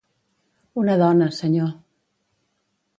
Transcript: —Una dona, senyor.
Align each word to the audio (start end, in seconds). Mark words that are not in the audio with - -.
—Una 0.83 0.95
dona, 1.03 1.29
senyor. 1.43 1.71